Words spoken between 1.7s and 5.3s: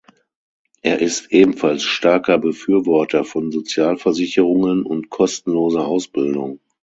starker Befürworter von Sozialversicherungen und